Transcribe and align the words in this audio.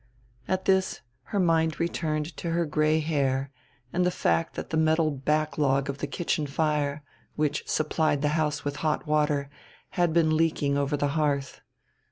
At 0.47 0.65
this 0.65 1.01
her 1.25 1.39
mind 1.39 1.79
returned 1.79 2.35
to 2.37 2.49
her 2.49 2.65
gray 2.65 3.01
hair 3.01 3.51
and 3.93 4.03
the 4.03 4.09
fact 4.09 4.55
that 4.55 4.71
the 4.71 4.75
metal 4.75 5.11
backlog 5.11 5.91
of 5.91 5.99
the 5.99 6.07
kitchen 6.07 6.47
fire, 6.47 7.03
which 7.35 7.67
supplied 7.69 8.23
the 8.23 8.29
house 8.29 8.65
with 8.65 8.77
hot 8.77 9.05
water, 9.05 9.47
had 9.89 10.11
been 10.11 10.35
leaking 10.35 10.75
over 10.75 10.97
the 10.97 11.09
hearth. 11.09 11.61